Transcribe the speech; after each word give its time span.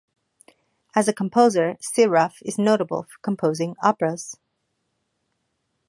As 0.95 1.07
a 1.07 1.13
composer, 1.13 1.75
Serov 1.79 2.41
is 2.41 2.57
notable 2.57 3.03
for 3.03 3.19
composing 3.21 3.75
operas. 3.83 4.35